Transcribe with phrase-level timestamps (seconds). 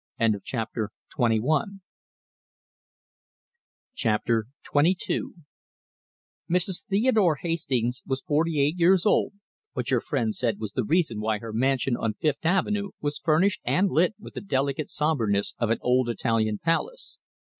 [0.43, 1.41] CHAPTER XXII
[6.49, 6.85] Mrs.
[6.89, 9.33] Theodore Hastings was forty eight years old,
[9.73, 13.61] which her friends said was the reason why her mansion on Fifth Avenue was furnished
[13.63, 17.19] and lit with the delicate sombreness of an old Italian palace.